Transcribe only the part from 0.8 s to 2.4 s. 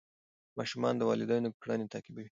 د والدینو کړنې تعقیبوي.